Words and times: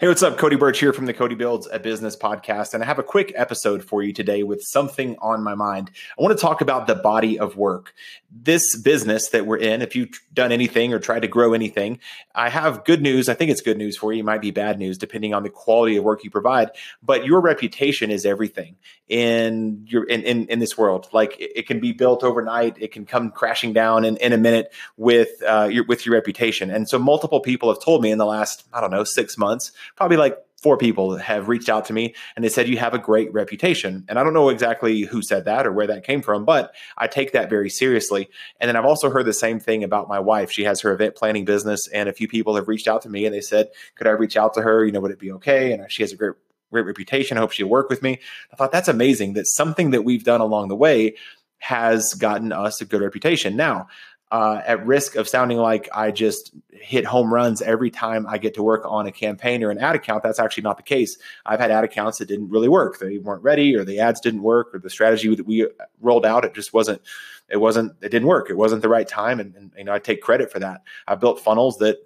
Hey, 0.00 0.08
what's 0.08 0.24
up? 0.24 0.38
Cody 0.38 0.56
Birch 0.56 0.80
here 0.80 0.92
from 0.92 1.06
the 1.06 1.14
Cody 1.14 1.36
Builds 1.36 1.68
a 1.70 1.78
Business 1.78 2.16
podcast. 2.16 2.74
And 2.74 2.82
I 2.82 2.86
have 2.86 2.98
a 2.98 3.04
quick 3.04 3.32
episode 3.36 3.84
for 3.84 4.02
you 4.02 4.12
today 4.12 4.42
with 4.42 4.60
something 4.60 5.16
on 5.20 5.40
my 5.44 5.54
mind. 5.54 5.92
I 6.18 6.22
want 6.22 6.36
to 6.36 6.42
talk 6.42 6.60
about 6.60 6.88
the 6.88 6.96
body 6.96 7.38
of 7.38 7.56
work. 7.56 7.94
This 8.28 8.76
business 8.76 9.28
that 9.28 9.46
we're 9.46 9.58
in, 9.58 9.82
if 9.82 9.94
you've 9.94 10.10
done 10.32 10.50
anything 10.50 10.92
or 10.92 10.98
tried 10.98 11.22
to 11.22 11.28
grow 11.28 11.54
anything, 11.54 12.00
I 12.34 12.48
have 12.48 12.84
good 12.84 13.02
news. 13.02 13.28
I 13.28 13.34
think 13.34 13.52
it's 13.52 13.60
good 13.60 13.78
news 13.78 13.96
for 13.96 14.12
you. 14.12 14.18
It 14.18 14.24
might 14.24 14.40
be 14.40 14.50
bad 14.50 14.80
news 14.80 14.98
depending 14.98 15.32
on 15.32 15.44
the 15.44 15.48
quality 15.48 15.96
of 15.96 16.02
work 16.02 16.24
you 16.24 16.30
provide. 16.30 16.70
But 17.00 17.24
your 17.24 17.40
reputation 17.40 18.10
is 18.10 18.26
everything 18.26 18.74
in 19.08 19.84
your 19.86 20.04
in, 20.04 20.22
in, 20.22 20.48
in 20.48 20.58
this 20.58 20.76
world. 20.76 21.08
Like 21.12 21.36
it 21.38 21.68
can 21.68 21.78
be 21.78 21.92
built 21.92 22.24
overnight. 22.24 22.76
It 22.80 22.90
can 22.90 23.06
come 23.06 23.30
crashing 23.30 23.72
down 23.72 24.04
in, 24.04 24.16
in 24.16 24.32
a 24.32 24.38
minute 24.38 24.72
with 24.96 25.40
uh, 25.46 25.68
your 25.70 25.84
with 25.84 26.04
your 26.04 26.16
reputation. 26.16 26.72
And 26.72 26.88
so 26.88 26.98
multiple 26.98 27.38
people 27.38 27.68
have 27.68 27.80
told 27.80 28.02
me 28.02 28.10
in 28.10 28.18
the 28.18 28.26
last, 28.26 28.64
I 28.72 28.80
don't 28.80 28.90
know, 28.90 29.04
six 29.04 29.38
months 29.38 29.70
probably 29.96 30.16
like 30.16 30.38
four 30.62 30.78
people 30.78 31.18
have 31.18 31.48
reached 31.48 31.68
out 31.68 31.84
to 31.84 31.92
me 31.92 32.14
and 32.34 32.44
they 32.44 32.48
said 32.48 32.68
you 32.68 32.78
have 32.78 32.94
a 32.94 32.98
great 32.98 33.32
reputation. 33.32 34.04
And 34.08 34.18
i 34.18 34.24
don't 34.24 34.32
know 34.32 34.48
exactly 34.48 35.02
who 35.02 35.20
said 35.22 35.44
that 35.44 35.66
or 35.66 35.72
where 35.72 35.86
that 35.86 36.04
came 36.04 36.22
from 36.22 36.44
but 36.44 36.74
i 36.96 37.06
take 37.06 37.32
that 37.32 37.50
very 37.50 37.70
seriously. 37.70 38.28
And 38.60 38.68
then 38.68 38.76
i've 38.76 38.86
also 38.86 39.10
heard 39.10 39.26
the 39.26 39.32
same 39.32 39.60
thing 39.60 39.84
about 39.84 40.08
my 40.08 40.20
wife. 40.20 40.50
She 40.50 40.64
has 40.64 40.80
her 40.80 40.92
event 40.92 41.16
planning 41.16 41.44
business 41.44 41.86
and 41.88 42.08
a 42.08 42.12
few 42.12 42.28
people 42.28 42.56
have 42.56 42.68
reached 42.68 42.88
out 42.88 43.02
to 43.02 43.10
me 43.10 43.26
and 43.26 43.34
they 43.34 43.40
said 43.40 43.68
could 43.94 44.06
i 44.06 44.10
reach 44.10 44.36
out 44.36 44.54
to 44.54 44.62
her? 44.62 44.84
You 44.84 44.92
know 44.92 45.00
would 45.00 45.10
it 45.10 45.18
be 45.18 45.32
okay? 45.32 45.72
And 45.72 45.90
she 45.90 46.02
has 46.02 46.12
a 46.12 46.16
great 46.16 46.34
great 46.72 46.86
reputation. 46.86 47.36
I 47.38 47.40
hope 47.40 47.52
she'll 47.52 47.68
work 47.68 47.88
with 47.88 48.02
me. 48.02 48.18
I 48.52 48.56
thought 48.56 48.72
that's 48.72 48.88
amazing 48.88 49.34
that 49.34 49.46
something 49.46 49.92
that 49.92 50.02
we've 50.02 50.24
done 50.24 50.40
along 50.40 50.68
the 50.68 50.76
way 50.76 51.14
has 51.58 52.12
gotten 52.14 52.52
us 52.52 52.80
a 52.80 52.84
good 52.84 53.00
reputation. 53.00 53.56
Now 53.56 53.86
uh, 54.30 54.60
at 54.66 54.84
risk 54.84 55.16
of 55.16 55.28
sounding 55.28 55.58
like 55.58 55.88
I 55.94 56.10
just 56.10 56.52
hit 56.70 57.04
home 57.04 57.32
runs 57.32 57.62
every 57.62 57.90
time 57.90 58.26
I 58.26 58.38
get 58.38 58.54
to 58.54 58.62
work 58.62 58.82
on 58.84 59.06
a 59.06 59.12
campaign 59.12 59.62
or 59.62 59.70
an 59.70 59.78
ad 59.78 59.94
account. 59.94 60.22
That's 60.22 60.40
actually 60.40 60.64
not 60.64 60.76
the 60.76 60.82
case. 60.82 61.18
I've 61.46 61.60
had 61.60 61.70
ad 61.70 61.84
accounts 61.84 62.18
that 62.18 62.26
didn't 62.26 62.48
really 62.48 62.68
work. 62.68 62.98
They 62.98 63.18
weren't 63.18 63.42
ready, 63.42 63.74
or 63.76 63.84
the 63.84 64.00
ads 64.00 64.20
didn't 64.20 64.42
work, 64.42 64.74
or 64.74 64.78
the 64.78 64.90
strategy 64.90 65.34
that 65.34 65.46
we 65.46 65.68
rolled 66.00 66.26
out 66.26 66.44
it 66.44 66.54
just 66.54 66.72
wasn't. 66.72 67.00
It 67.48 67.58
wasn't. 67.58 67.92
It 68.02 68.08
didn't 68.08 68.28
work. 68.28 68.50
It 68.50 68.56
wasn't 68.56 68.82
the 68.82 68.88
right 68.88 69.06
time, 69.06 69.38
and, 69.40 69.54
and 69.54 69.72
you 69.76 69.84
know 69.84 69.92
I 69.92 69.98
take 69.98 70.20
credit 70.20 70.50
for 70.50 70.58
that. 70.58 70.82
I 71.06 71.14
built 71.14 71.40
funnels 71.40 71.78
that 71.78 71.98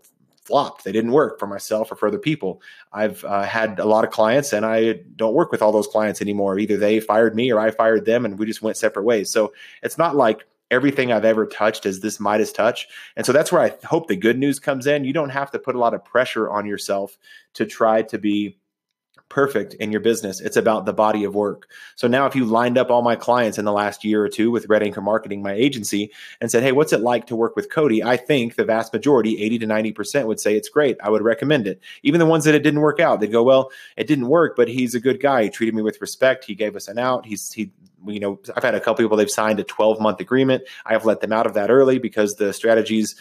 flopped. 0.48 0.82
They 0.82 0.92
didn't 0.92 1.12
work 1.12 1.38
for 1.38 1.46
myself 1.46 1.92
or 1.92 1.94
for 1.94 2.08
other 2.08 2.18
people. 2.18 2.62
I've 2.90 3.22
uh, 3.24 3.42
had 3.42 3.78
a 3.78 3.84
lot 3.84 4.04
of 4.04 4.10
clients 4.10 4.54
and 4.54 4.64
I 4.64 5.00
don't 5.14 5.34
work 5.34 5.52
with 5.52 5.60
all 5.60 5.72
those 5.72 5.86
clients 5.86 6.22
anymore. 6.22 6.58
Either 6.58 6.78
they 6.78 7.00
fired 7.00 7.36
me 7.36 7.52
or 7.52 7.60
I 7.60 7.70
fired 7.70 8.06
them 8.06 8.24
and 8.24 8.38
we 8.38 8.46
just 8.46 8.62
went 8.62 8.78
separate 8.78 9.02
ways. 9.02 9.30
So 9.30 9.52
it's 9.82 9.98
not 9.98 10.16
like 10.16 10.46
everything 10.70 11.12
I've 11.12 11.24
ever 11.24 11.46
touched 11.46 11.86
is 11.86 12.00
this 12.00 12.20
Midas 12.20 12.52
touch. 12.52 12.88
And 13.16 13.24
so 13.24 13.32
that's 13.32 13.50
where 13.50 13.62
I 13.62 13.74
hope 13.86 14.08
the 14.08 14.16
good 14.16 14.38
news 14.38 14.58
comes 14.58 14.86
in. 14.86 15.04
You 15.04 15.12
don't 15.12 15.30
have 15.30 15.50
to 15.52 15.58
put 15.58 15.74
a 15.74 15.78
lot 15.78 15.94
of 15.94 16.04
pressure 16.04 16.50
on 16.50 16.66
yourself 16.66 17.16
to 17.54 17.64
try 17.64 18.02
to 18.02 18.18
be 18.18 18.58
perfect 19.28 19.74
in 19.74 19.92
your 19.92 20.00
business. 20.00 20.40
It's 20.40 20.56
about 20.56 20.86
the 20.86 20.92
body 20.92 21.24
of 21.24 21.34
work. 21.34 21.68
So 21.96 22.08
now 22.08 22.26
if 22.26 22.34
you 22.34 22.44
lined 22.44 22.78
up 22.78 22.90
all 22.90 23.02
my 23.02 23.16
clients 23.16 23.58
in 23.58 23.64
the 23.64 23.72
last 23.72 24.04
year 24.04 24.24
or 24.24 24.28
two 24.28 24.50
with 24.50 24.68
Red 24.68 24.82
Anchor 24.82 25.00
Marketing, 25.00 25.42
my 25.42 25.52
agency, 25.52 26.10
and 26.40 26.50
said, 26.50 26.62
Hey, 26.62 26.72
what's 26.72 26.92
it 26.92 27.00
like 27.00 27.26
to 27.26 27.36
work 27.36 27.56
with 27.56 27.70
Cody? 27.70 28.02
I 28.02 28.16
think 28.16 28.54
the 28.54 28.64
vast 28.64 28.92
majority, 28.92 29.42
80 29.42 29.58
to 29.60 29.66
90% 29.66 30.26
would 30.26 30.40
say 30.40 30.56
it's 30.56 30.68
great. 30.68 30.96
I 31.02 31.10
would 31.10 31.22
recommend 31.22 31.66
it. 31.66 31.80
Even 32.02 32.18
the 32.18 32.26
ones 32.26 32.44
that 32.44 32.54
it 32.54 32.62
didn't 32.62 32.80
work 32.80 33.00
out, 33.00 33.20
they'd 33.20 33.32
go, 33.32 33.42
Well, 33.42 33.70
it 33.96 34.06
didn't 34.06 34.28
work, 34.28 34.56
but 34.56 34.68
he's 34.68 34.94
a 34.94 35.00
good 35.00 35.20
guy. 35.20 35.44
He 35.44 35.50
treated 35.50 35.74
me 35.74 35.82
with 35.82 36.00
respect. 36.00 36.44
He 36.44 36.54
gave 36.54 36.76
us 36.76 36.88
an 36.88 36.98
out. 36.98 37.26
He's 37.26 37.52
he 37.52 37.70
you 38.06 38.20
know, 38.20 38.38
I've 38.56 38.62
had 38.62 38.76
a 38.76 38.80
couple 38.80 39.04
people 39.04 39.16
they've 39.16 39.30
signed 39.30 39.58
a 39.58 39.64
12 39.64 40.00
month 40.00 40.20
agreement. 40.20 40.62
I 40.86 40.92
have 40.92 41.04
let 41.04 41.20
them 41.20 41.32
out 41.32 41.46
of 41.46 41.54
that 41.54 41.68
early 41.68 41.98
because 41.98 42.36
the 42.36 42.52
strategies 42.52 43.16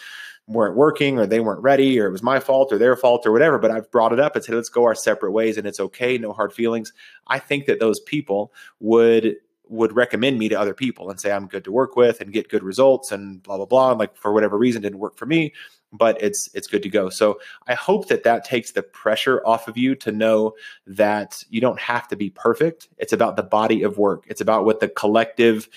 weren't 0.48 0.76
working 0.76 1.18
or 1.18 1.26
they 1.26 1.40
weren't 1.40 1.62
ready 1.62 2.00
or 2.00 2.06
it 2.06 2.12
was 2.12 2.22
my 2.22 2.40
fault 2.40 2.72
or 2.72 2.78
their 2.78 2.96
fault 2.96 3.26
or 3.26 3.32
whatever 3.32 3.58
but 3.58 3.70
i've 3.70 3.90
brought 3.90 4.12
it 4.12 4.18
up 4.18 4.34
and 4.34 4.44
said 4.44 4.54
let's 4.54 4.70
go 4.70 4.84
our 4.84 4.94
separate 4.94 5.32
ways 5.32 5.56
and 5.58 5.66
it's 5.66 5.78
okay 5.78 6.18
no 6.18 6.32
hard 6.32 6.52
feelings. 6.52 6.92
I 7.26 7.38
think 7.38 7.66
that 7.66 7.80
those 7.80 8.00
people 8.00 8.52
would 8.80 9.36
would 9.70 9.94
recommend 9.94 10.38
me 10.38 10.48
to 10.48 10.58
other 10.58 10.72
people 10.72 11.10
and 11.10 11.20
say 11.20 11.30
i'm 11.30 11.46
good 11.46 11.64
to 11.64 11.70
work 11.70 11.94
with 11.94 12.20
and 12.22 12.32
get 12.32 12.48
good 12.48 12.62
results 12.62 13.12
and 13.12 13.42
blah 13.42 13.58
blah 13.58 13.66
blah 13.66 13.90
and 13.90 13.98
like 13.98 14.16
for 14.16 14.32
whatever 14.32 14.56
reason 14.56 14.80
didn't 14.80 14.98
work 14.98 15.16
for 15.16 15.26
me 15.26 15.52
but 15.92 16.20
it's 16.22 16.48
it's 16.54 16.66
good 16.66 16.82
to 16.82 16.88
go. 16.88 17.08
So 17.08 17.38
i 17.66 17.74
hope 17.74 18.08
that 18.08 18.22
that 18.24 18.44
takes 18.44 18.72
the 18.72 18.82
pressure 18.82 19.42
off 19.46 19.68
of 19.68 19.76
you 19.76 19.94
to 19.96 20.12
know 20.12 20.54
that 20.86 21.42
you 21.50 21.60
don't 21.60 21.80
have 21.80 22.08
to 22.08 22.16
be 22.16 22.30
perfect. 22.30 22.88
It's 22.98 23.12
about 23.12 23.36
the 23.36 23.42
body 23.42 23.82
of 23.82 23.98
work. 23.98 24.24
It's 24.28 24.40
about 24.40 24.64
what 24.64 24.80
the 24.80 24.88
collective 24.88 25.68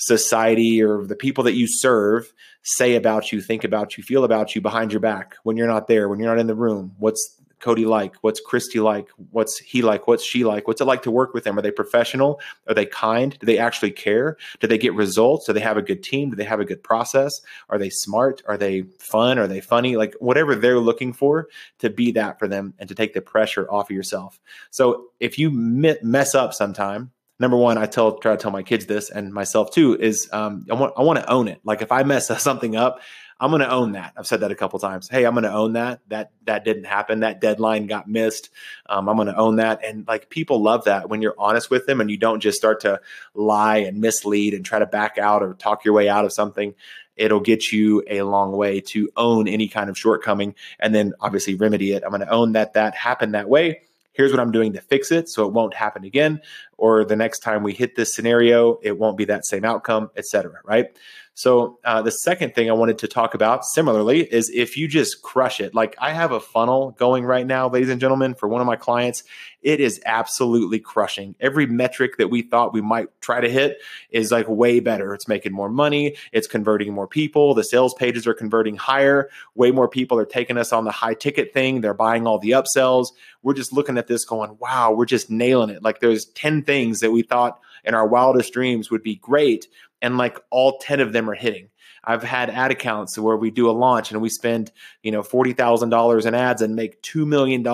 society 0.00 0.82
or 0.82 1.04
the 1.04 1.14
people 1.14 1.44
that 1.44 1.54
you 1.54 1.66
serve 1.68 2.32
say 2.62 2.96
about 2.96 3.32
you, 3.32 3.40
think 3.40 3.64
about 3.64 3.96
you, 3.96 4.02
feel 4.02 4.24
about 4.24 4.54
you 4.54 4.60
behind 4.60 4.92
your 4.92 5.00
back 5.00 5.36
when 5.44 5.56
you're 5.56 5.68
not 5.68 5.86
there, 5.86 6.08
when 6.08 6.18
you're 6.18 6.28
not 6.28 6.40
in 6.40 6.46
the 6.46 6.54
room. 6.54 6.94
What's 6.98 7.36
Cody 7.60 7.84
like? 7.84 8.14
What's 8.22 8.40
Christy 8.40 8.80
like? 8.80 9.08
What's 9.30 9.58
he 9.58 9.82
like? 9.82 10.06
What's 10.06 10.24
she 10.24 10.44
like? 10.44 10.66
What's 10.66 10.80
it 10.80 10.86
like 10.86 11.02
to 11.02 11.10
work 11.10 11.34
with 11.34 11.44
them? 11.44 11.58
Are 11.58 11.62
they 11.62 11.70
professional? 11.70 12.40
Are 12.66 12.72
they 12.72 12.86
kind? 12.86 13.38
Do 13.38 13.44
they 13.44 13.58
actually 13.58 13.90
care? 13.90 14.38
Do 14.60 14.66
they 14.66 14.78
get 14.78 14.94
results? 14.94 15.46
Do 15.46 15.52
they 15.52 15.60
have 15.60 15.76
a 15.76 15.82
good 15.82 16.02
team? 16.02 16.30
Do 16.30 16.36
they 16.36 16.44
have 16.44 16.60
a 16.60 16.64
good 16.64 16.82
process? 16.82 17.38
Are 17.68 17.76
they 17.76 17.90
smart? 17.90 18.42
Are 18.48 18.56
they 18.56 18.84
fun? 18.98 19.38
Are 19.38 19.46
they 19.46 19.60
funny? 19.60 19.96
Like 19.96 20.14
whatever 20.20 20.54
they're 20.54 20.80
looking 20.80 21.12
for 21.12 21.48
to 21.80 21.90
be 21.90 22.12
that 22.12 22.38
for 22.38 22.48
them 22.48 22.72
and 22.78 22.88
to 22.88 22.94
take 22.94 23.12
the 23.12 23.20
pressure 23.20 23.70
off 23.70 23.90
of 23.90 23.96
yourself. 23.96 24.40
So 24.70 25.08
if 25.20 25.38
you 25.38 25.50
mess 25.50 26.34
up 26.34 26.54
sometime, 26.54 27.10
number 27.40 27.56
one, 27.56 27.78
I 27.78 27.86
tell 27.86 28.18
try 28.18 28.36
to 28.36 28.40
tell 28.40 28.52
my 28.52 28.62
kids 28.62 28.86
this 28.86 29.10
and 29.10 29.32
myself 29.32 29.72
too 29.72 29.96
is 29.98 30.28
um, 30.32 30.66
I 30.70 30.74
want 30.74 30.92
I 30.96 31.02
want 31.02 31.18
to 31.18 31.28
own 31.28 31.48
it. 31.48 31.60
Like 31.64 31.82
if 31.82 31.90
I 31.90 32.04
mess 32.04 32.28
something 32.42 32.76
up, 32.76 33.00
I'm 33.40 33.50
going 33.50 33.62
to 33.62 33.70
own 33.70 33.92
that. 33.92 34.12
I've 34.18 34.26
said 34.26 34.40
that 34.40 34.52
a 34.52 34.54
couple 34.54 34.78
times. 34.78 35.08
Hey, 35.08 35.24
I'm 35.24 35.32
going 35.32 35.44
to 35.44 35.52
own 35.52 35.72
that. 35.72 36.00
That 36.08 36.30
that 36.44 36.64
didn't 36.64 36.84
happen. 36.84 37.20
That 37.20 37.40
deadline 37.40 37.86
got 37.86 38.06
missed. 38.06 38.50
Um, 38.86 39.08
I'm 39.08 39.16
going 39.16 39.28
to 39.28 39.36
own 39.36 39.56
that. 39.56 39.82
And 39.82 40.06
like 40.06 40.28
people 40.28 40.62
love 40.62 40.84
that 40.84 41.08
when 41.08 41.22
you're 41.22 41.34
honest 41.38 41.70
with 41.70 41.86
them 41.86 42.02
and 42.02 42.10
you 42.10 42.18
don't 42.18 42.40
just 42.40 42.58
start 42.58 42.80
to 42.80 43.00
lie 43.34 43.78
and 43.78 44.00
mislead 44.00 44.52
and 44.52 44.64
try 44.64 44.78
to 44.78 44.86
back 44.86 45.16
out 45.16 45.42
or 45.42 45.54
talk 45.54 45.84
your 45.84 45.94
way 45.94 46.08
out 46.08 46.26
of 46.26 46.32
something. 46.32 46.74
It'll 47.16 47.40
get 47.40 47.72
you 47.72 48.02
a 48.08 48.22
long 48.22 48.52
way 48.52 48.80
to 48.80 49.10
own 49.16 49.48
any 49.48 49.68
kind 49.68 49.90
of 49.90 49.98
shortcoming 49.98 50.54
and 50.78 50.94
then 50.94 51.14
obviously 51.20 51.54
remedy 51.54 51.92
it. 51.92 52.02
I'm 52.02 52.10
going 52.10 52.20
to 52.20 52.30
own 52.30 52.52
that 52.52 52.74
that 52.74 52.94
happened 52.94 53.34
that 53.34 53.48
way 53.48 53.80
here's 54.12 54.32
what 54.32 54.40
I'm 54.40 54.52
doing 54.52 54.74
to 54.74 54.80
fix 54.80 55.10
it 55.10 55.28
so 55.28 55.46
it 55.46 55.52
won't 55.52 55.74
happen 55.74 56.04
again. 56.04 56.40
Or 56.80 57.04
the 57.04 57.14
next 57.14 57.40
time 57.40 57.62
we 57.62 57.74
hit 57.74 57.94
this 57.94 58.14
scenario, 58.14 58.78
it 58.82 58.98
won't 58.98 59.18
be 59.18 59.26
that 59.26 59.44
same 59.44 59.66
outcome, 59.66 60.10
etc. 60.16 60.60
Right. 60.64 60.86
So 61.34 61.78
uh, 61.84 62.02
the 62.02 62.10
second 62.10 62.54
thing 62.54 62.68
I 62.68 62.74
wanted 62.74 62.98
to 62.98 63.08
talk 63.08 63.34
about 63.34 63.64
similarly 63.64 64.22
is 64.22 64.50
if 64.50 64.76
you 64.76 64.88
just 64.88 65.22
crush 65.22 65.60
it. 65.60 65.74
Like 65.74 65.94
I 65.98 66.12
have 66.12 66.32
a 66.32 66.40
funnel 66.40 66.90
going 66.98 67.24
right 67.24 67.46
now, 67.46 67.68
ladies 67.68 67.88
and 67.88 68.00
gentlemen, 68.00 68.34
for 68.34 68.48
one 68.48 68.60
of 68.60 68.66
my 68.66 68.76
clients. 68.76 69.22
It 69.62 69.80
is 69.80 70.00
absolutely 70.06 70.78
crushing. 70.78 71.34
Every 71.38 71.66
metric 71.66 72.16
that 72.16 72.28
we 72.28 72.42
thought 72.42 72.72
we 72.72 72.80
might 72.80 73.08
try 73.20 73.40
to 73.40 73.50
hit 73.50 73.78
is 74.10 74.32
like 74.32 74.48
way 74.48 74.80
better. 74.80 75.12
It's 75.12 75.28
making 75.28 75.52
more 75.52 75.68
money. 75.68 76.16
It's 76.32 76.46
converting 76.46 76.94
more 76.94 77.06
people. 77.06 77.54
The 77.54 77.64
sales 77.64 77.92
pages 77.94 78.26
are 78.26 78.34
converting 78.34 78.76
higher. 78.76 79.28
Way 79.54 79.70
more 79.70 79.88
people 79.88 80.18
are 80.18 80.24
taking 80.24 80.56
us 80.56 80.72
on 80.72 80.84
the 80.84 80.90
high 80.90 81.14
ticket 81.14 81.52
thing. 81.52 81.80
They're 81.80 81.94
buying 81.94 82.26
all 82.26 82.38
the 82.38 82.52
upsells. 82.52 83.08
We're 83.42 83.54
just 83.54 83.72
looking 83.72 83.98
at 83.98 84.06
this 84.06 84.24
going, 84.24 84.56
wow, 84.60 84.92
we're 84.92 85.06
just 85.06 85.30
nailing 85.30 85.70
it. 85.70 85.82
Like 85.82 86.00
there's 86.00 86.26
10 86.26 86.62
things 86.70 87.00
that 87.00 87.10
we 87.10 87.22
thought 87.22 87.58
in 87.82 87.94
our 87.94 88.06
wildest 88.06 88.52
dreams 88.52 88.92
would 88.92 89.02
be 89.02 89.16
great 89.16 89.66
and 90.00 90.16
like 90.16 90.38
all 90.50 90.78
10 90.78 91.00
of 91.00 91.12
them 91.12 91.28
are 91.28 91.34
hitting. 91.34 91.68
I've 92.04 92.22
had 92.22 92.48
ad 92.48 92.70
accounts 92.70 93.18
where 93.18 93.36
we 93.36 93.50
do 93.50 93.68
a 93.68 93.72
launch 93.72 94.12
and 94.12 94.22
we 94.22 94.28
spend, 94.28 94.70
you 95.02 95.10
know, 95.10 95.20
$40,000 95.20 96.26
in 96.26 96.34
ads 96.34 96.62
and 96.62 96.76
make 96.76 97.02
$2 97.02 97.26
million 97.26 97.66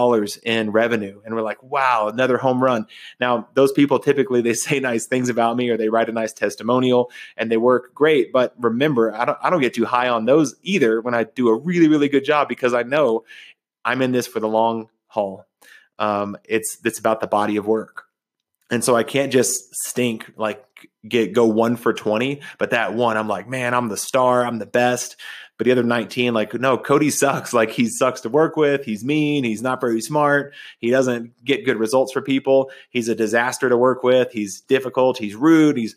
in 0.44 0.70
revenue. 0.72 1.20
And 1.26 1.34
we're 1.34 1.42
like, 1.42 1.62
wow, 1.62 2.08
another 2.08 2.38
home 2.38 2.62
run. 2.62 2.86
Now, 3.20 3.48
those 3.52 3.70
people 3.70 3.98
typically 3.98 4.40
they 4.40 4.54
say 4.66 4.80
nice 4.80 5.04
things 5.04 5.28
about 5.28 5.58
me 5.58 5.68
or 5.68 5.76
they 5.76 5.90
write 5.90 6.08
a 6.08 6.12
nice 6.12 6.32
testimonial 6.32 7.10
and 7.36 7.52
they 7.52 7.58
work 7.58 7.94
great. 7.94 8.32
But 8.32 8.54
remember, 8.58 9.14
I 9.14 9.26
don't, 9.26 9.38
I 9.42 9.50
don't 9.50 9.60
get 9.60 9.74
too 9.74 9.84
high 9.84 10.08
on 10.08 10.24
those 10.24 10.56
either 10.62 11.02
when 11.02 11.12
I 11.12 11.24
do 11.24 11.48
a 11.48 11.54
really, 11.54 11.88
really 11.88 12.08
good 12.08 12.24
job 12.24 12.48
because 12.48 12.72
I 12.72 12.82
know 12.82 13.24
I'm 13.84 14.00
in 14.00 14.12
this 14.12 14.26
for 14.26 14.40
the 14.40 14.48
long 14.48 14.88
haul. 15.06 15.44
Um, 15.98 16.38
it's, 16.44 16.78
it's 16.82 16.98
about 16.98 17.20
the 17.20 17.26
body 17.26 17.58
of 17.58 17.66
work. 17.66 18.05
And 18.70 18.82
so 18.82 18.96
I 18.96 19.04
can't 19.04 19.32
just 19.32 19.74
stink 19.76 20.32
like 20.36 20.64
get 21.08 21.32
go 21.32 21.46
one 21.46 21.76
for 21.76 21.92
20, 21.92 22.40
but 22.58 22.70
that 22.70 22.94
one, 22.94 23.16
I'm 23.16 23.28
like, 23.28 23.48
man, 23.48 23.74
I'm 23.74 23.88
the 23.88 23.96
star, 23.96 24.44
I'm 24.44 24.58
the 24.58 24.66
best. 24.66 25.16
But 25.58 25.64
the 25.64 25.72
other 25.72 25.82
19, 25.82 26.34
like, 26.34 26.52
no, 26.52 26.76
Cody 26.76 27.08
sucks. 27.10 27.54
Like 27.54 27.70
he 27.70 27.88
sucks 27.88 28.20
to 28.22 28.28
work 28.28 28.56
with. 28.56 28.84
He's 28.84 29.04
mean. 29.04 29.42
He's 29.42 29.62
not 29.62 29.80
very 29.80 30.02
smart. 30.02 30.52
He 30.78 30.90
doesn't 30.90 31.32
get 31.44 31.64
good 31.64 31.78
results 31.78 32.12
for 32.12 32.20
people. 32.20 32.70
He's 32.90 33.08
a 33.08 33.14
disaster 33.14 33.68
to 33.68 33.76
work 33.76 34.02
with. 34.02 34.32
He's 34.32 34.60
difficult. 34.60 35.16
He's 35.16 35.34
rude. 35.34 35.78
He's 35.78 35.96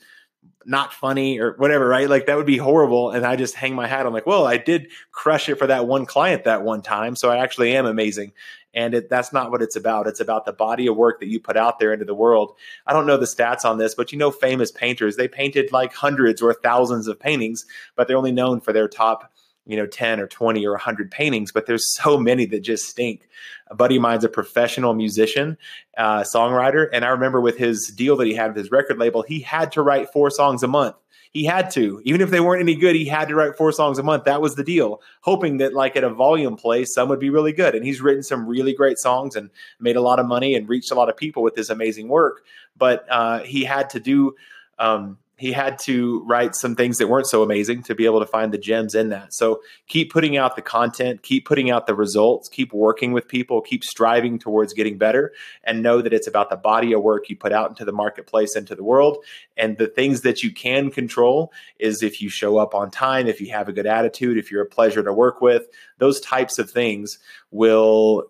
not 0.65 0.94
funny 0.94 1.39
or 1.39 1.56
whatever, 1.57 1.88
right? 1.88 2.10
Like 2.10 2.27
that 2.27 2.38
would 2.38 2.45
be 2.45 2.57
horrible. 2.57 3.12
And 3.12 3.25
I 3.25 3.36
just 3.36 3.56
hang 3.56 3.75
my 3.75 3.88
hat. 3.88 4.06
I'm 4.06 4.13
like, 4.13 4.27
well, 4.27 4.45
I 4.45 4.57
did 4.57 4.92
crush 5.12 5.50
it 5.50 5.56
for 5.56 5.68
that 5.68 5.88
one 5.88 6.06
client 6.06 6.45
that 6.45 6.63
one 6.63 6.81
time. 6.81 7.15
So 7.15 7.30
I 7.30 7.38
actually 7.38 7.75
am 7.75 7.86
amazing. 7.86 8.31
And 8.74 8.94
it, 8.94 9.10
that's 9.10 9.33
not 9.33 9.51
what 9.51 9.62
it's 9.62 9.75
about. 9.75 10.07
It's 10.07 10.19
about 10.19 10.45
the 10.45 10.54
body 10.54 10.88
of 10.88 10.95
work 10.95 11.19
that 11.19 11.27
you 11.27 11.39
put 11.39 11.57
out 11.57 11.80
there 11.80 11.92
into 11.92 12.06
the 12.06 12.13
world. 12.13 12.56
I 12.86 12.94
don't 12.94 13.07
know 13.07 13.18
the 13.18 13.25
stats 13.25 13.66
on 13.66 13.77
this, 13.77 13.95
but 13.95 14.12
you 14.12 14.18
know, 14.18 14.31
famous 14.31 14.71
painters, 14.71 15.16
they 15.16 15.27
painted 15.27 15.71
like 15.71 15.94
hundreds 15.94 16.42
or 16.42 16.54
thousands 16.54 17.07
of 17.07 17.19
paintings, 17.19 17.66
but 17.95 18.07
they're 18.07 18.18
only 18.18 18.31
known 18.31 18.62
for 18.62 18.71
their 18.71 18.88
top 18.88 19.31
you 19.66 19.78
know 19.78 19.86
10 19.86 20.20
or 20.20 20.28
20 20.28 20.66
or 20.66 20.72
100 20.72 21.12
paintings 21.12 21.52
but 21.52 21.66
there's 21.66 21.94
so 21.96 22.18
many 22.18 22.46
that 22.46 22.62
just 22.62 22.86
stink. 22.86 23.28
A 23.68 23.76
buddy 23.76 23.98
of 23.98 24.02
mine's 24.02 24.24
a 24.24 24.30
professional 24.30 24.94
musician 24.94 25.58
uh, 25.98 26.22
songwriter 26.22 26.88
and 26.92 27.06
i 27.06 27.10
remember 27.10 27.40
with 27.42 27.58
his 27.58 27.88
deal 27.88 28.16
that 28.18 28.28
he 28.28 28.34
had 28.34 28.48
with 28.50 28.58
his 28.58 28.72
record 28.72 28.98
label 28.98 29.22
he 29.22 29.40
had 29.40 29.72
to 29.74 29.82
write 29.82 30.12
four 30.12 30.30
songs 30.30 30.64
a 30.64 30.68
month. 30.68 30.96
He 31.32 31.46
had 31.46 31.70
to. 31.72 32.02
Even 32.06 32.22
if 32.22 32.32
they 32.32 32.40
weren't 32.40 32.62
any 32.62 32.76
good 32.76 32.96
he 32.96 33.06
had 33.06 33.28
to 33.28 33.36
write 33.36 33.56
four 33.56 33.72
songs 33.72 34.00
a 34.00 34.04
month. 34.04 34.24
That 34.24 34.42
was 34.42 34.56
the 34.56 34.64
deal 34.64 35.02
hoping 35.22 35.58
that 35.58 35.74
like 35.74 35.96
at 35.96 36.04
a 36.04 36.10
volume 36.10 36.56
play 36.56 36.86
some 36.86 37.10
would 37.10 37.20
be 37.20 37.30
really 37.30 37.54
good. 37.54 37.76
And 37.76 37.86
he's 37.86 38.02
written 38.02 38.24
some 38.24 38.48
really 38.48 38.74
great 38.74 38.98
songs 38.98 39.36
and 39.36 39.50
made 39.80 39.96
a 39.96 40.02
lot 40.02 40.20
of 40.20 40.26
money 40.26 40.56
and 40.56 40.68
reached 40.68 40.92
a 40.92 40.96
lot 40.96 41.10
of 41.10 41.18
people 41.18 41.44
with 41.44 41.56
his 41.56 41.70
amazing 41.70 42.08
work. 42.08 42.46
But 42.76 43.06
uh, 43.10 43.40
he 43.40 43.64
had 43.64 43.92
to 43.92 44.00
do 44.00 44.36
um, 44.80 45.18
he 45.39 45.53
had 45.53 45.80
to 45.80 46.21
write 46.25 46.53
some 46.53 46.75
things 46.75 46.97
that 46.97 47.07
weren't 47.07 47.27
so 47.27 47.44
amazing 47.44 47.81
to 47.83 47.95
be 47.95 48.06
able 48.06 48.19
to 48.19 48.25
find 48.25 48.53
the 48.53 48.57
gems 48.57 48.94
in 48.94 49.09
that. 49.09 49.33
So 49.33 49.62
keep 49.88 50.12
putting 50.12 50.36
out 50.36 50.57
the 50.57 50.62
content, 50.62 51.24
keep 51.24 51.45
putting 51.45 51.71
out 51.71 51.88
the 51.88 51.95
results, 51.95 52.50
keep 52.50 52.74
working 52.74 53.13
with 53.13 53.27
people, 53.27 53.62
keep 53.62 53.86
striving 53.86 54.38
towards 54.38 54.74
getting 54.74 54.97
better, 54.97 55.31
and 55.63 55.81
know 55.81 56.01
that 56.01 56.12
it's 56.12 56.27
about 56.27 56.50
the 56.50 56.57
body 56.57 56.91
of 56.91 57.01
work 57.01 57.30
you 57.30 57.38
put 57.38 57.53
out 57.53 57.69
into 57.69 57.86
the 57.86 57.94
marketplace, 57.94 58.56
into 58.57 58.75
the 58.75 58.83
world. 58.83 59.24
And 59.56 59.77
the 59.77 59.88
things 59.88 60.21
that 60.21 60.44
you 60.44 60.51
can 60.51 60.91
control 60.91 61.53
is 61.80 62.03
if 62.03 62.21
you 62.21 62.30
show 62.30 62.57
up 62.57 62.75
on 62.75 62.91
time, 62.91 63.27
if 63.27 63.39
you 63.39 63.51
have 63.51 63.69
a 63.69 63.74
good 63.74 63.88
attitude, 63.88 64.38
if 64.38 64.51
you're 64.51 64.63
a 64.63 64.65
pleasure 64.65 65.03
to 65.03 65.13
work 65.13 65.39
with, 65.39 65.68
those 66.00 66.19
types 66.19 66.59
of 66.59 66.69
things 66.69 67.18
will 67.50 68.25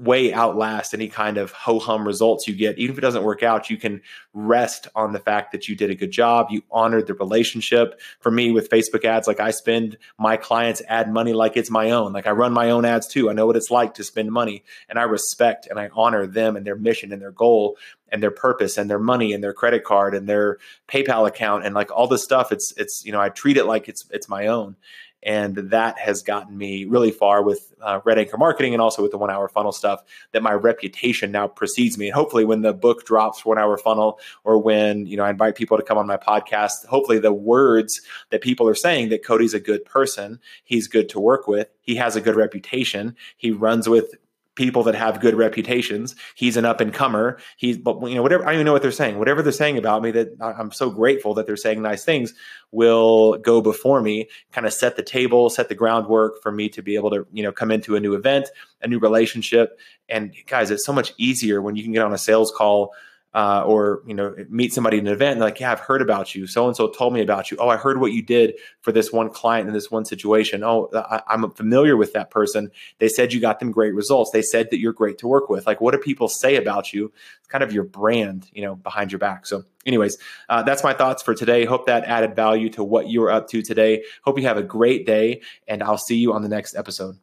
way 0.00 0.32
outlast 0.32 0.94
any 0.94 1.08
kind 1.08 1.36
of 1.36 1.52
ho 1.52 1.78
hum 1.78 2.06
results 2.06 2.48
you 2.48 2.54
get. 2.54 2.78
Even 2.78 2.94
if 2.94 2.98
it 2.98 3.02
doesn't 3.02 3.22
work 3.22 3.42
out, 3.42 3.68
you 3.68 3.76
can 3.76 4.00
rest 4.32 4.88
on 4.94 5.12
the 5.12 5.18
fact 5.18 5.52
that 5.52 5.68
you 5.68 5.76
did 5.76 5.90
a 5.90 5.94
good 5.94 6.10
job. 6.10 6.46
You 6.50 6.62
honored 6.70 7.06
the 7.06 7.14
relationship. 7.14 8.00
For 8.20 8.30
me, 8.30 8.50
with 8.50 8.70
Facebook 8.70 9.04
ads, 9.04 9.28
like 9.28 9.40
I 9.40 9.50
spend 9.50 9.98
my 10.18 10.36
clients' 10.38 10.80
ad 10.88 11.12
money 11.12 11.34
like 11.34 11.56
it's 11.56 11.70
my 11.70 11.90
own. 11.90 12.12
Like 12.12 12.26
I 12.26 12.30
run 12.30 12.52
my 12.52 12.70
own 12.70 12.84
ads 12.84 13.06
too. 13.06 13.28
I 13.28 13.34
know 13.34 13.46
what 13.46 13.56
it's 13.56 13.70
like 13.70 13.94
to 13.94 14.04
spend 14.04 14.32
money 14.32 14.64
and 14.88 14.98
I 14.98 15.02
respect 15.02 15.66
and 15.66 15.78
I 15.78 15.90
honor 15.92 16.26
them 16.26 16.56
and 16.56 16.66
their 16.66 16.76
mission 16.76 17.12
and 17.12 17.20
their 17.20 17.32
goal 17.32 17.76
and 18.10 18.22
their 18.22 18.30
purpose 18.30 18.78
and 18.78 18.88
their 18.88 18.98
money 18.98 19.32
and 19.32 19.44
their 19.44 19.52
credit 19.52 19.84
card 19.84 20.14
and 20.14 20.28
their 20.28 20.58
PayPal 20.88 21.28
account 21.28 21.64
and 21.64 21.74
like 21.74 21.90
all 21.92 22.08
this 22.08 22.24
stuff. 22.24 22.52
It's, 22.52 22.72
it's, 22.76 23.04
you 23.04 23.12
know, 23.12 23.20
I 23.20 23.28
treat 23.28 23.56
it 23.56 23.66
like 23.66 23.88
it's, 23.88 24.06
it's 24.10 24.28
my 24.28 24.46
own 24.46 24.76
and 25.22 25.56
that 25.56 25.98
has 25.98 26.22
gotten 26.22 26.56
me 26.56 26.84
really 26.84 27.10
far 27.10 27.42
with 27.42 27.72
uh, 27.80 28.00
red 28.04 28.18
anchor 28.18 28.38
marketing 28.38 28.72
and 28.72 28.80
also 28.80 29.02
with 29.02 29.10
the 29.10 29.18
one 29.18 29.30
hour 29.30 29.48
funnel 29.48 29.72
stuff 29.72 30.02
that 30.32 30.42
my 30.42 30.52
reputation 30.52 31.30
now 31.30 31.46
precedes 31.46 31.98
me. 31.98 32.06
And 32.06 32.14
hopefully 32.14 32.44
when 32.44 32.62
the 32.62 32.72
book 32.72 33.04
drops 33.04 33.44
one 33.44 33.58
hour 33.58 33.76
funnel 33.76 34.18
or 34.44 34.58
when 34.58 35.06
you 35.06 35.16
know 35.16 35.24
i 35.24 35.30
invite 35.30 35.54
people 35.54 35.76
to 35.76 35.82
come 35.82 35.98
on 35.98 36.06
my 36.06 36.16
podcast 36.16 36.86
hopefully 36.86 37.18
the 37.18 37.32
words 37.32 38.00
that 38.30 38.40
people 38.40 38.68
are 38.68 38.74
saying 38.74 39.08
that 39.08 39.24
cody's 39.24 39.54
a 39.54 39.60
good 39.60 39.84
person 39.84 40.38
he's 40.64 40.86
good 40.86 41.08
to 41.08 41.20
work 41.20 41.46
with 41.46 41.68
he 41.80 41.96
has 41.96 42.16
a 42.16 42.20
good 42.20 42.36
reputation 42.36 43.16
he 43.36 43.50
runs 43.50 43.88
with 43.88 44.14
people 44.56 44.82
that 44.82 44.94
have 44.94 45.20
good 45.20 45.34
reputations. 45.34 46.16
He's 46.34 46.56
an 46.56 46.64
up 46.64 46.80
and 46.80 46.92
comer. 46.92 47.38
He's, 47.56 47.78
but 47.78 48.00
you 48.08 48.14
know, 48.14 48.22
whatever, 48.22 48.42
I 48.42 48.46
don't 48.46 48.54
even 48.54 48.66
know 48.66 48.72
what 48.72 48.82
they're 48.82 48.90
saying. 48.90 49.18
Whatever 49.18 49.42
they're 49.42 49.52
saying 49.52 49.78
about 49.78 50.02
me 50.02 50.10
that 50.10 50.28
I'm 50.40 50.72
so 50.72 50.90
grateful 50.90 51.34
that 51.34 51.46
they're 51.46 51.56
saying 51.56 51.80
nice 51.80 52.04
things 52.04 52.34
will 52.72 53.38
go 53.38 53.60
before 53.60 54.02
me, 54.02 54.28
kind 54.52 54.66
of 54.66 54.72
set 54.72 54.96
the 54.96 55.02
table, 55.02 55.50
set 55.50 55.68
the 55.68 55.74
groundwork 55.74 56.42
for 56.42 56.52
me 56.52 56.68
to 56.70 56.82
be 56.82 56.96
able 56.96 57.10
to, 57.10 57.26
you 57.32 57.42
know, 57.42 57.52
come 57.52 57.70
into 57.70 57.96
a 57.96 58.00
new 58.00 58.14
event, 58.14 58.48
a 58.82 58.88
new 58.88 58.98
relationship. 58.98 59.78
And 60.08 60.34
guys, 60.46 60.70
it's 60.70 60.84
so 60.84 60.92
much 60.92 61.12
easier 61.16 61.62
when 61.62 61.76
you 61.76 61.82
can 61.82 61.92
get 61.92 62.02
on 62.02 62.12
a 62.12 62.18
sales 62.18 62.52
call 62.56 62.92
uh, 63.32 63.62
or 63.64 64.02
you 64.06 64.14
know 64.14 64.34
meet 64.48 64.72
somebody 64.72 64.98
in 64.98 65.06
an 65.06 65.12
event 65.12 65.32
and 65.32 65.40
like 65.40 65.60
yeah 65.60 65.70
i've 65.70 65.80
heard 65.80 66.02
about 66.02 66.34
you. 66.34 66.46
So 66.46 66.66
and 66.66 66.76
so 66.76 66.88
told 66.88 67.14
me 67.14 67.20
about 67.20 67.50
you. 67.50 67.56
Oh 67.60 67.68
i 67.68 67.76
heard 67.76 68.00
what 68.00 68.12
you 68.12 68.22
did 68.22 68.54
for 68.80 68.92
this 68.92 69.12
one 69.12 69.30
client 69.30 69.68
in 69.68 69.74
this 69.74 69.90
one 69.90 70.04
situation. 70.04 70.64
Oh 70.64 70.88
I, 70.94 71.22
i'm 71.28 71.50
familiar 71.52 71.96
with 71.96 72.12
that 72.14 72.30
person. 72.30 72.70
They 72.98 73.08
said 73.08 73.32
you 73.32 73.40
got 73.40 73.60
them 73.60 73.70
great 73.70 73.94
results. 73.94 74.30
They 74.32 74.42
said 74.42 74.70
that 74.70 74.78
you're 74.78 74.92
great 74.92 75.18
to 75.18 75.28
work 75.28 75.48
with. 75.48 75.66
Like 75.66 75.80
what 75.80 75.92
do 75.92 75.98
people 75.98 76.28
say 76.28 76.56
about 76.56 76.92
you? 76.92 77.12
It's 77.38 77.48
kind 77.48 77.62
of 77.62 77.72
your 77.72 77.84
brand 77.84 78.48
you 78.52 78.62
know 78.62 78.74
behind 78.74 79.12
your 79.12 79.20
back. 79.20 79.46
So 79.46 79.64
anyways 79.86 80.18
uh, 80.48 80.62
that's 80.62 80.82
my 80.82 80.92
thoughts 80.92 81.22
for 81.22 81.34
today. 81.34 81.64
Hope 81.64 81.86
that 81.86 82.04
added 82.04 82.34
value 82.34 82.68
to 82.70 82.84
what 82.84 83.08
you're 83.08 83.30
up 83.30 83.48
to 83.50 83.62
today. 83.62 84.04
Hope 84.24 84.38
you 84.38 84.46
have 84.46 84.58
a 84.58 84.62
great 84.62 85.06
day 85.06 85.42
and 85.68 85.82
i'll 85.82 85.98
see 85.98 86.16
you 86.16 86.32
on 86.32 86.42
the 86.42 86.48
next 86.48 86.74
episode 86.74 87.16